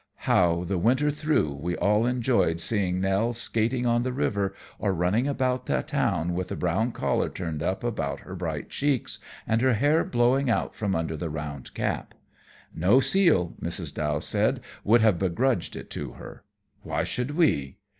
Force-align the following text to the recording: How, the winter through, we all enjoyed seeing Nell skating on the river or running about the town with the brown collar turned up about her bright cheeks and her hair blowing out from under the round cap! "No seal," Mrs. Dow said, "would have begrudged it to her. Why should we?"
How, 0.25 0.63
the 0.63 0.79
winter 0.79 1.11
through, 1.11 1.51
we 1.53 1.75
all 1.77 2.07
enjoyed 2.07 2.59
seeing 2.59 2.99
Nell 2.99 3.33
skating 3.33 3.85
on 3.85 4.01
the 4.01 4.11
river 4.11 4.55
or 4.79 4.93
running 4.95 5.27
about 5.27 5.67
the 5.67 5.83
town 5.83 6.33
with 6.33 6.47
the 6.47 6.55
brown 6.55 6.91
collar 6.91 7.29
turned 7.29 7.61
up 7.61 7.83
about 7.83 8.21
her 8.21 8.35
bright 8.35 8.71
cheeks 8.71 9.19
and 9.45 9.61
her 9.61 9.75
hair 9.75 10.03
blowing 10.03 10.49
out 10.49 10.73
from 10.73 10.95
under 10.95 11.15
the 11.15 11.29
round 11.29 11.75
cap! 11.75 12.15
"No 12.73 12.99
seal," 12.99 13.53
Mrs. 13.61 13.93
Dow 13.93 14.17
said, 14.17 14.61
"would 14.83 15.01
have 15.01 15.19
begrudged 15.19 15.75
it 15.75 15.91
to 15.91 16.13
her. 16.13 16.45
Why 16.81 17.03
should 17.03 17.37
we?" 17.37 17.77